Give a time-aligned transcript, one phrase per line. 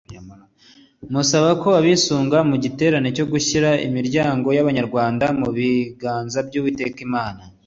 [1.13, 7.41] musaba ko babisunga mu giterane cyo gushyira Imiryango y’Abanyarwanda mu biganza by’Uwiteka Imana